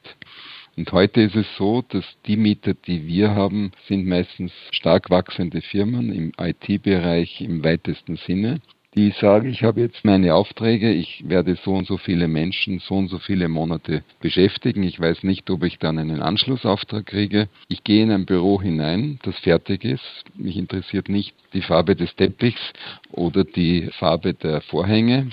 Und 0.79 0.93
heute 0.93 1.19
ist 1.19 1.35
es 1.35 1.45
so, 1.57 1.83
dass 1.89 2.05
die 2.25 2.37
Mieter, 2.37 2.73
die 2.73 3.05
wir 3.05 3.31
haben, 3.31 3.73
sind 3.89 4.07
meistens 4.07 4.53
stark 4.71 5.09
wachsende 5.09 5.59
Firmen 5.59 6.13
im 6.13 6.31
IT-Bereich 6.39 7.41
im 7.41 7.65
weitesten 7.65 8.15
Sinne 8.15 8.61
die 8.95 9.11
sagen, 9.11 9.47
ich 9.49 9.63
habe 9.63 9.81
jetzt 9.81 10.03
meine 10.03 10.33
Aufträge, 10.33 10.91
ich 10.91 11.23
werde 11.27 11.55
so 11.63 11.73
und 11.73 11.85
so 11.85 11.97
viele 11.97 12.27
Menschen 12.27 12.79
so 12.79 12.95
und 12.95 13.07
so 13.07 13.19
viele 13.19 13.47
Monate 13.47 14.03
beschäftigen. 14.19 14.81
Ich 14.81 14.99
weiß 14.99 15.21
nicht, 15.23 15.47
ob 15.51 15.63
ich 15.63 15.77
dann 15.77 15.99
einen 15.99 16.21
Anschlussauftrag 16.21 17.05
kriege. 17.05 17.49
Ich 17.67 17.83
gehe 17.83 18.01
in 18.01 18.11
ein 18.11 18.25
Büro 18.25 18.59
hinein, 18.59 19.19
das 19.21 19.37
fertig 19.39 19.85
ist. 19.85 20.23
Mich 20.35 20.57
interessiert 20.57 21.07
nicht 21.07 21.35
die 21.53 21.61
Farbe 21.61 21.95
des 21.95 22.15
Teppichs 22.15 22.73
oder 23.11 23.43
die 23.43 23.89
Farbe 23.99 24.33
der 24.33 24.61
Vorhänge. 24.61 25.29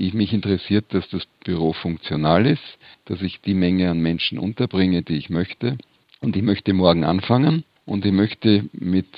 Ich, 0.00 0.14
mich 0.14 0.32
interessiert, 0.32 0.86
dass 0.94 1.06
das 1.10 1.26
Büro 1.44 1.74
funktional 1.74 2.46
ist, 2.46 2.62
dass 3.04 3.20
ich 3.20 3.42
die 3.42 3.52
Menge 3.52 3.90
an 3.90 4.00
Menschen 4.00 4.38
unterbringe, 4.38 5.02
die 5.02 5.18
ich 5.18 5.28
möchte. 5.28 5.76
Und 6.22 6.36
ich 6.36 6.42
möchte 6.42 6.72
morgen 6.72 7.04
anfangen 7.04 7.64
und 7.84 8.06
ich 8.06 8.12
möchte 8.12 8.64
mit 8.72 9.08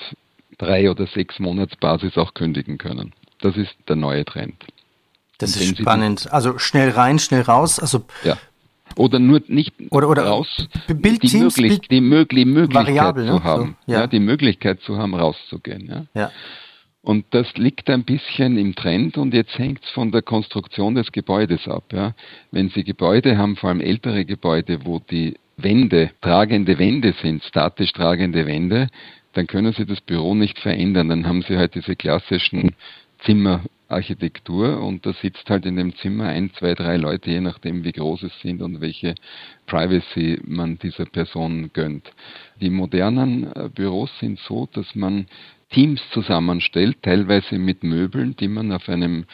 drei 0.57 0.91
oder 0.91 1.07
sechs 1.07 1.39
Monatsbasis 1.39 2.17
auch 2.17 2.33
kündigen 2.33 2.77
können. 2.77 3.13
Das 3.39 3.55
ist 3.55 3.73
der 3.87 3.95
neue 3.95 4.25
Trend. 4.25 4.55
Das 5.37 5.55
ist 5.55 5.77
spannend. 5.77 6.27
Also 6.33 6.59
schnell 6.59 6.89
rein, 6.89 7.17
schnell 7.17 7.43
raus. 7.43 7.79
Also 7.79 8.03
ja. 8.25 8.37
Oder 8.97 9.19
nur 9.19 9.41
nicht 9.47 9.73
oder, 9.89 10.09
oder 10.09 10.25
raus, 10.25 10.67
Bildteams, 10.87 11.55
die, 11.55 11.61
möglich, 11.61 11.87
die, 11.87 12.01
möglich, 12.01 12.45
Möglichkeit 12.45 12.87
variabel, 12.87 13.25
zu 13.27 13.33
ne? 13.35 13.43
haben, 13.45 13.77
so, 13.87 13.91
ja. 13.93 13.99
ja. 14.01 14.07
die 14.07 14.19
Möglichkeit 14.19 14.81
zu 14.81 14.97
haben, 14.97 15.15
rauszugehen. 15.15 15.87
Ja. 15.87 16.21
ja. 16.21 16.31
Und 17.03 17.25
das 17.31 17.53
liegt 17.57 17.89
ein 17.89 18.05
bisschen 18.05 18.57
im 18.57 18.75
Trend 18.75 19.17
und 19.17 19.33
jetzt 19.33 19.57
hängt 19.59 19.83
es 19.83 19.89
von 19.89 20.11
der 20.11 20.21
Konstruktion 20.21 20.95
des 20.95 21.11
Gebäudes 21.11 21.67
ab. 21.67 21.83
Ja. 21.91 22.15
Wenn 22.51 22.69
Sie 22.69 22.85
Gebäude 22.85 23.37
haben, 23.37 23.57
vor 23.57 23.69
allem 23.69 23.81
ältere 23.81 24.23
Gebäude, 24.23 24.85
wo 24.85 24.99
die 24.99 25.35
Wände 25.57 26.11
tragende 26.21 26.79
Wände 26.79 27.13
sind, 27.21 27.43
statisch 27.43 27.91
tragende 27.91 28.45
Wände, 28.45 28.87
dann 29.33 29.47
können 29.47 29.73
Sie 29.73 29.85
das 29.85 29.99
Büro 29.99 30.33
nicht 30.33 30.57
verändern. 30.59 31.09
Dann 31.09 31.27
haben 31.27 31.41
Sie 31.41 31.57
halt 31.57 31.75
diese 31.75 31.97
klassischen 31.97 32.73
Zimmerarchitektur 33.25 34.81
und 34.81 35.05
da 35.05 35.11
sitzt 35.11 35.49
halt 35.49 35.65
in 35.65 35.75
dem 35.75 35.95
Zimmer 35.97 36.29
ein, 36.29 36.51
zwei, 36.53 36.73
drei 36.73 36.95
Leute, 36.95 37.31
je 37.31 37.41
nachdem 37.41 37.83
wie 37.83 37.91
groß 37.91 38.23
es 38.23 38.39
sind 38.39 38.61
und 38.61 38.79
welche 38.79 39.15
Privacy 39.65 40.39
man 40.45 40.79
dieser 40.79 41.05
Person 41.05 41.69
gönnt. 41.73 42.09
Die 42.61 42.69
modernen 42.69 43.51
äh, 43.53 43.69
Büros 43.73 44.09
sind 44.19 44.39
so, 44.39 44.69
dass 44.71 44.95
man 44.95 45.27
Teams 45.73 46.01
zusammenstellt, 46.11 47.01
teilweise 47.01 47.57
mit 47.57 47.83
Möbeln, 47.83 48.35
die 48.35 48.47
man 48.47 48.71
auf 48.71 48.87
einem 48.87 49.25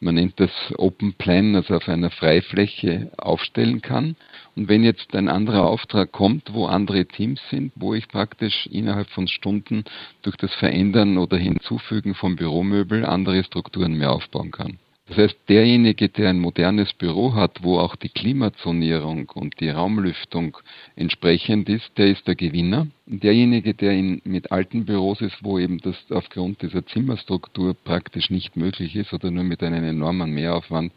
man 0.00 0.16
nennt 0.16 0.38
das 0.38 0.50
Open 0.76 1.14
Plan, 1.14 1.56
also 1.56 1.76
auf 1.76 1.88
einer 1.88 2.10
Freifläche 2.10 3.10
aufstellen 3.16 3.80
kann. 3.80 4.16
Und 4.54 4.68
wenn 4.68 4.84
jetzt 4.84 5.14
ein 5.14 5.28
anderer 5.28 5.66
Auftrag 5.66 6.12
kommt, 6.12 6.52
wo 6.52 6.66
andere 6.66 7.06
Teams 7.06 7.40
sind, 7.48 7.72
wo 7.74 7.94
ich 7.94 8.06
praktisch 8.08 8.66
innerhalb 8.66 9.08
von 9.08 9.28
Stunden 9.28 9.84
durch 10.20 10.36
das 10.36 10.52
Verändern 10.56 11.16
oder 11.16 11.38
Hinzufügen 11.38 12.14
von 12.14 12.36
Büromöbel 12.36 13.06
andere 13.06 13.44
Strukturen 13.44 13.94
mehr 13.96 14.12
aufbauen 14.12 14.50
kann. 14.50 14.78
Das 15.06 15.18
heißt, 15.18 15.36
derjenige, 15.50 16.08
der 16.08 16.30
ein 16.30 16.38
modernes 16.38 16.94
Büro 16.94 17.34
hat, 17.34 17.62
wo 17.62 17.78
auch 17.78 17.94
die 17.94 18.08
Klimazonierung 18.08 19.28
und 19.34 19.60
die 19.60 19.68
Raumlüftung 19.68 20.56
entsprechend 20.96 21.68
ist, 21.68 21.90
der 21.98 22.06
ist 22.06 22.26
der 22.26 22.36
Gewinner. 22.36 22.86
Und 23.06 23.22
derjenige, 23.22 23.74
der 23.74 23.92
in, 23.92 24.22
mit 24.24 24.50
alten 24.50 24.86
Büros 24.86 25.20
ist, 25.20 25.36
wo 25.42 25.58
eben 25.58 25.78
das 25.78 25.96
aufgrund 26.08 26.62
dieser 26.62 26.86
Zimmerstruktur 26.86 27.74
praktisch 27.74 28.30
nicht 28.30 28.56
möglich 28.56 28.96
ist 28.96 29.12
oder 29.12 29.30
nur 29.30 29.44
mit 29.44 29.62
einem 29.62 29.84
enormen 29.84 30.32
Mehraufwand, 30.32 30.90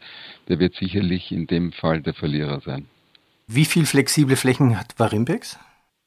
der 0.48 0.58
wird 0.58 0.74
sicherlich 0.76 1.30
in 1.30 1.46
dem 1.46 1.72
Fall 1.72 2.00
der 2.00 2.14
Verlierer 2.14 2.60
sein. 2.60 2.86
Wie 3.46 3.66
viel 3.66 3.84
flexible 3.84 4.36
Flächen 4.36 4.78
hat 4.78 4.98
Varimpex? 4.98 5.58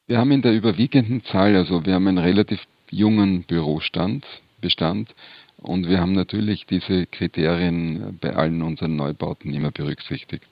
Wir 0.08 0.18
haben 0.18 0.32
in 0.32 0.42
der 0.42 0.52
überwiegenden 0.52 1.24
Zahl, 1.24 1.54
also 1.54 1.86
wir 1.86 1.94
haben 1.94 2.08
einen 2.08 2.18
relativ 2.18 2.60
jungen 2.90 3.44
Bürostand, 3.44 4.26
Bestand, 4.60 5.14
Und 5.62 5.86
wir 5.86 6.00
haben 6.00 6.12
natürlich 6.12 6.66
diese 6.66 7.06
Kriterien 7.06 8.18
bei 8.20 8.34
allen 8.34 8.62
unseren 8.62 8.96
Neubauten 8.96 9.54
immer 9.54 9.70
berücksichtigt. 9.70 10.46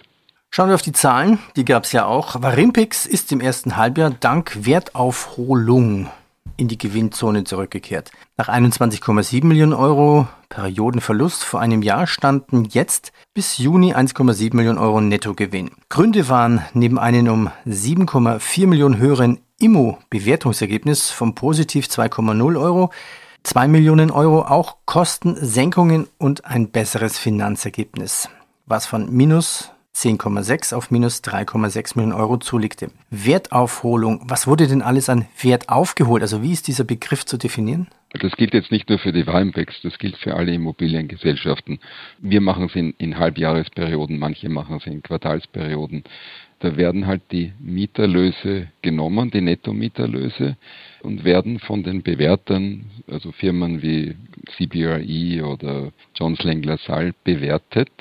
Schauen 0.52 0.68
wir 0.68 0.74
auf 0.74 0.82
die 0.82 0.92
Zahlen, 0.92 1.38
die 1.56 1.64
gab 1.64 1.84
es 1.84 1.92
ja 1.92 2.06
auch. 2.06 2.42
Varimpix 2.42 3.06
ist 3.06 3.30
im 3.32 3.40
ersten 3.40 3.76
Halbjahr 3.76 4.10
dank 4.10 4.66
Wertaufholung 4.66 6.08
in 6.56 6.68
die 6.68 6.78
Gewinnzone 6.78 7.44
zurückgekehrt. 7.44 8.10
Nach 8.36 8.48
21,7 8.48 9.46
Millionen 9.46 9.72
Euro 9.72 10.28
Periodenverlust 10.48 11.44
vor 11.44 11.60
einem 11.60 11.82
Jahr 11.82 12.06
standen 12.06 12.64
jetzt 12.64 13.12
bis 13.34 13.58
Juni 13.58 13.94
1,7 13.94 14.54
Millionen 14.54 14.78
Euro 14.78 15.00
Nettogewinn. 15.00 15.70
Gründe 15.88 16.28
waren 16.28 16.62
neben 16.74 16.98
einem 16.98 17.28
um 17.28 17.50
7,4 17.66 18.66
Millionen 18.66 18.98
höheren 18.98 19.38
Immo-Bewertungsergebnis 19.60 21.10
vom 21.10 21.34
positiv 21.34 21.86
2,0 21.86 22.60
Euro 22.60 22.90
2 23.42 23.68
Millionen 23.68 24.10
Euro 24.10 24.42
auch 24.42 24.76
Kostensenkungen 24.84 26.08
und 26.18 26.44
ein 26.44 26.70
besseres 26.70 27.18
Finanzergebnis, 27.18 28.28
was 28.66 28.86
von 28.86 29.10
minus 29.10 29.70
10,6 29.94 30.74
auf 30.74 30.90
minus 30.90 31.22
3,6 31.22 31.96
Millionen 31.96 32.18
Euro 32.18 32.36
zulegte. 32.36 32.90
Wertaufholung, 33.10 34.22
was 34.24 34.46
wurde 34.46 34.68
denn 34.68 34.82
alles 34.82 35.08
an 35.08 35.26
Wert 35.40 35.68
aufgeholt? 35.68 36.22
Also 36.22 36.42
wie 36.42 36.52
ist 36.52 36.68
dieser 36.68 36.84
Begriff 36.84 37.26
zu 37.26 37.36
definieren? 37.36 37.88
Das 38.12 38.32
gilt 38.36 38.54
jetzt 38.54 38.72
nicht 38.72 38.88
nur 38.88 38.98
für 38.98 39.12
die 39.12 39.26
Warmbex, 39.26 39.82
das 39.82 39.96
gilt 39.98 40.16
für 40.16 40.34
alle 40.34 40.52
Immobiliengesellschaften. 40.52 41.78
Wir 42.18 42.40
machen 42.40 42.66
es 42.66 42.74
in, 42.74 42.92
in 42.98 43.16
Halbjahresperioden, 43.18 44.18
manche 44.18 44.48
machen 44.48 44.76
es 44.78 44.86
in 44.86 45.02
Quartalsperioden. 45.02 46.02
Da 46.58 46.76
werden 46.76 47.06
halt 47.06 47.22
die 47.30 47.52
Mieterlöse 47.60 48.68
genommen, 48.82 49.30
die 49.30 49.40
Nettomieterlöse, 49.40 50.56
und 51.02 51.24
werden 51.24 51.60
von 51.60 51.84
den 51.84 52.02
Bewertern, 52.02 52.86
also 53.08 53.30
Firmen 53.32 53.80
wie 53.80 54.16
CBRE 54.56 55.46
oder 55.46 55.92
Jones 56.16 56.42
Lang 56.42 56.62
LaSalle, 56.62 57.14
bewertet 57.24 57.92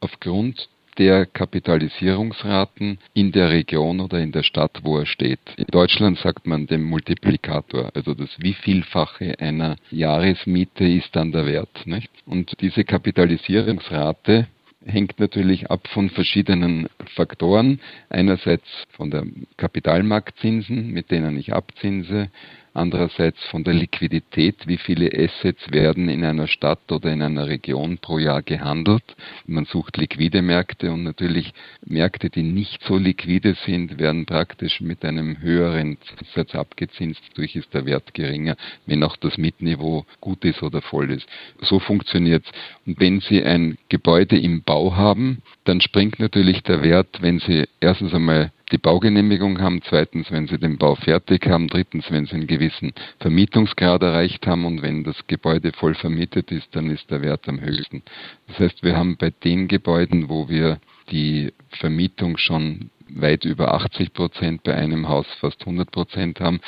aufgrund 0.00 0.68
der 0.98 1.26
Kapitalisierungsraten 1.26 2.98
in 3.14 3.32
der 3.32 3.50
Region 3.50 4.00
oder 4.00 4.18
in 4.18 4.32
der 4.32 4.42
Stadt, 4.42 4.80
wo 4.82 4.98
er 4.98 5.06
steht. 5.06 5.40
In 5.56 5.66
Deutschland 5.70 6.18
sagt 6.18 6.46
man 6.46 6.66
dem 6.66 6.82
Multiplikator, 6.82 7.90
also 7.94 8.14
das 8.14 8.30
Wievielfache 8.38 9.38
einer 9.38 9.76
Jahresmiete 9.90 10.84
ist 10.84 11.14
dann 11.14 11.32
der 11.32 11.46
Wert. 11.46 11.86
Nicht? 11.86 12.10
Und 12.26 12.60
diese 12.60 12.84
Kapitalisierungsrate 12.84 14.48
hängt 14.84 15.20
natürlich 15.20 15.70
ab 15.70 15.86
von 15.88 16.10
verschiedenen 16.10 16.88
Faktoren. 17.14 17.80
Einerseits 18.08 18.66
von 18.90 19.10
der 19.10 19.24
Kapitalmarktzinsen, 19.56 20.90
mit 20.90 21.10
denen 21.10 21.38
ich 21.38 21.52
abzinse, 21.52 22.30
andererseits 22.78 23.42
von 23.50 23.64
der 23.64 23.74
Liquidität, 23.74 24.66
wie 24.66 24.78
viele 24.78 25.10
Assets 25.12 25.70
werden 25.70 26.08
in 26.08 26.24
einer 26.24 26.46
Stadt 26.46 26.90
oder 26.90 27.12
in 27.12 27.22
einer 27.22 27.46
Region 27.48 27.98
pro 27.98 28.18
Jahr 28.18 28.42
gehandelt. 28.42 29.02
Man 29.46 29.64
sucht 29.64 29.96
liquide 29.96 30.40
Märkte 30.40 30.90
und 30.92 31.02
natürlich 31.02 31.52
Märkte, 31.84 32.30
die 32.30 32.42
nicht 32.42 32.82
so 32.84 32.96
liquide 32.96 33.54
sind, 33.66 33.98
werden 33.98 34.24
praktisch 34.24 34.80
mit 34.80 35.04
einem 35.04 35.40
höheren 35.40 35.98
Zinssatz 36.00 36.54
abgezinst, 36.54 37.20
dadurch 37.30 37.56
ist 37.56 37.74
der 37.74 37.84
Wert 37.84 38.14
geringer, 38.14 38.56
wenn 38.86 39.02
auch 39.02 39.16
das 39.16 39.36
Mietniveau 39.36 40.06
gut 40.20 40.44
ist 40.44 40.62
oder 40.62 40.80
voll 40.80 41.10
ist. 41.10 41.28
So 41.60 41.80
funktioniert 41.80 42.44
es. 42.46 42.52
Und 42.86 43.00
wenn 43.00 43.20
Sie 43.20 43.42
ein 43.42 43.76
Gebäude 43.88 44.38
im 44.38 44.62
Bau 44.62 44.94
haben, 44.94 45.42
dann 45.64 45.80
springt 45.80 46.18
natürlich 46.18 46.62
der 46.62 46.82
Wert, 46.82 47.20
wenn 47.20 47.40
Sie 47.40 47.66
erstens 47.80 48.14
einmal 48.14 48.52
die 48.68 48.78
Baugenehmigung 48.78 49.60
haben, 49.60 49.82
zweitens, 49.82 50.30
wenn 50.30 50.46
sie 50.46 50.58
den 50.58 50.78
Bau 50.78 50.94
fertig 50.94 51.46
haben, 51.46 51.68
drittens, 51.68 52.10
wenn 52.10 52.26
sie 52.26 52.34
einen 52.34 52.46
gewissen 52.46 52.92
Vermietungsgrad 53.20 54.02
erreicht 54.02 54.46
haben 54.46 54.64
und 54.64 54.82
wenn 54.82 55.04
das 55.04 55.26
Gebäude 55.26 55.72
voll 55.72 55.94
vermietet 55.94 56.50
ist, 56.50 56.74
dann 56.74 56.90
ist 56.90 57.10
der 57.10 57.22
Wert 57.22 57.48
am 57.48 57.60
höchsten. 57.60 58.02
Das 58.46 58.58
heißt, 58.58 58.82
wir 58.82 58.96
haben 58.96 59.16
bei 59.16 59.30
den 59.30 59.68
Gebäuden, 59.68 60.28
wo 60.28 60.48
wir 60.48 60.78
die 61.10 61.52
Vermietung 61.70 62.36
schon 62.36 62.90
weit 63.08 63.44
über 63.44 63.74
80 63.74 64.12
Prozent, 64.12 64.62
bei 64.62 64.74
einem 64.74 65.08
Haus 65.08 65.26
fast 65.40 65.60
100 65.60 65.90
Prozent 65.90 66.40
haben, 66.40 66.60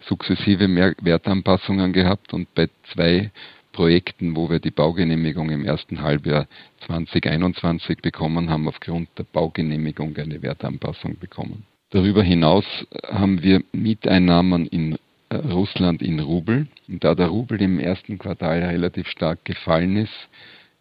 sukzessive 0.00 0.68
Wertanpassungen 1.02 1.92
gehabt 1.92 2.32
und 2.32 2.52
bei 2.54 2.68
zwei 2.92 3.30
Projekten, 3.78 4.34
wo 4.34 4.50
wir 4.50 4.58
die 4.58 4.72
Baugenehmigung 4.72 5.50
im 5.50 5.64
ersten 5.64 6.02
Halbjahr 6.02 6.48
2021 6.88 7.98
bekommen 7.98 8.50
haben, 8.50 8.66
aufgrund 8.66 9.08
der 9.16 9.22
Baugenehmigung 9.22 10.16
eine 10.16 10.42
Wertanpassung 10.42 11.16
bekommen. 11.20 11.64
Darüber 11.90 12.24
hinaus 12.24 12.64
haben 13.04 13.40
wir 13.40 13.62
Mieteinnahmen 13.70 14.66
in 14.66 14.98
äh, 15.28 15.36
Russland 15.36 16.02
in 16.02 16.18
Rubel. 16.18 16.66
Und 16.88 17.04
da 17.04 17.14
der 17.14 17.28
Rubel 17.28 17.62
im 17.62 17.78
ersten 17.78 18.18
Quartal 18.18 18.64
relativ 18.64 19.06
stark 19.06 19.44
gefallen 19.44 19.94
ist, 19.96 20.28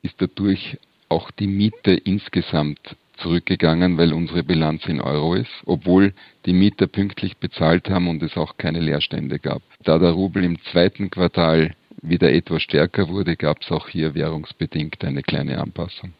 ist 0.02 0.16
dadurch 0.18 0.80
auch 1.08 1.30
die 1.30 1.46
Miete 1.46 1.92
insgesamt 1.94 2.96
zurückgegangen, 3.18 4.00
weil 4.00 4.12
unsere 4.12 4.42
Bilanz 4.42 4.88
in 4.88 5.02
Euro 5.02 5.36
ist, 5.36 5.54
obwohl 5.68 6.16
die 6.48 6.54
Mieter 6.54 6.88
pünktlich 6.88 7.38
bezahlt 7.38 7.92
haben 7.92 8.08
und 8.08 8.24
es 8.24 8.36
auch 8.38 8.58
keine 8.58 8.80
Leerstände 8.80 9.38
gab. 9.38 9.62
Da 9.84 10.00
der 10.00 10.14
Rubel 10.14 10.44
im 10.44 10.60
zweiten 10.64 11.12
Quartal 11.12 11.76
wieder 12.10 12.32
etwas 12.32 12.62
stärker 12.63 13.10
wurde, 13.10 13.36
gab 13.36 13.62
es 13.62 13.72
auch 13.72 13.88
hier 13.89 14.15
währungsbedingt 14.15 15.04
eine 15.04 15.24
kleine 15.24 15.60
Anpassung. 15.60 16.13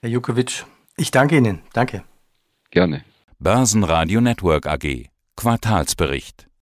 Herr 0.00 0.10
Jukovic, 0.10 0.64
ich 0.96 1.10
danke 1.10 1.36
Ihnen. 1.36 1.60
Danke. 1.72 2.04
Gerne. 2.70 3.04
Börsenradio 3.38 4.20
Network 4.20 4.66
AG. 4.66 5.10
Quartalsbericht. 5.36 6.48